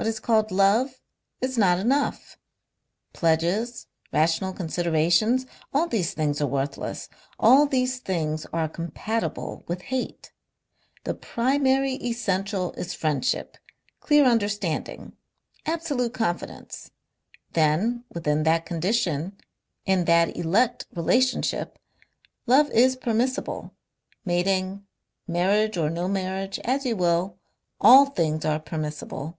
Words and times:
What 0.00 0.06
is 0.06 0.18
called 0.18 0.50
love 0.50 1.02
is 1.42 1.58
not 1.58 1.78
enough. 1.78 2.38
Pledges, 3.12 3.86
rational 4.10 4.54
considerations, 4.54 5.44
all 5.74 5.88
these 5.88 6.14
things 6.14 6.40
are 6.40 6.46
worthless. 6.46 7.10
All 7.38 7.66
these 7.66 7.98
things 7.98 8.46
are 8.50 8.66
compatible 8.66 9.62
with 9.68 9.82
hate. 9.82 10.32
The 11.04 11.12
primary 11.12 11.96
essential 11.96 12.72
is 12.78 12.94
friendship, 12.94 13.58
clear 14.00 14.24
understanding, 14.24 15.16
absolute 15.66 16.14
confidence. 16.14 16.92
Then 17.52 18.04
within 18.08 18.44
that 18.44 18.64
condition, 18.64 19.36
in 19.84 20.06
that 20.06 20.34
elect 20.34 20.86
relationship, 20.94 21.78
love 22.46 22.70
is 22.70 22.96
permissible, 22.96 23.74
mating, 24.24 24.86
marriage 25.28 25.76
or 25.76 25.90
no 25.90 26.08
marriage, 26.08 26.58
as 26.60 26.86
you 26.86 26.96
will 26.96 27.36
all 27.82 28.06
things 28.06 28.46
are 28.46 28.58
permissible...." 28.58 29.36